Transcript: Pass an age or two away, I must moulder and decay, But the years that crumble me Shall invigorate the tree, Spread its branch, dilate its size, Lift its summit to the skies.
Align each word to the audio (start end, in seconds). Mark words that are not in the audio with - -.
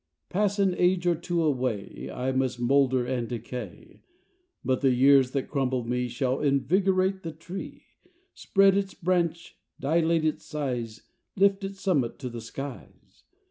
Pass 0.29 0.57
an 0.57 0.73
age 0.79 1.05
or 1.05 1.13
two 1.13 1.43
away, 1.43 2.09
I 2.11 2.31
must 2.31 2.59
moulder 2.59 3.05
and 3.05 3.29
decay, 3.29 4.01
But 4.65 4.81
the 4.81 4.89
years 4.95 5.29
that 5.33 5.47
crumble 5.47 5.83
me 5.83 6.07
Shall 6.07 6.39
invigorate 6.41 7.21
the 7.21 7.31
tree, 7.31 7.83
Spread 8.33 8.75
its 8.75 8.95
branch, 8.95 9.59
dilate 9.79 10.25
its 10.25 10.43
size, 10.43 11.03
Lift 11.35 11.63
its 11.63 11.81
summit 11.81 12.17
to 12.17 12.29
the 12.29 12.41
skies. 12.41 13.25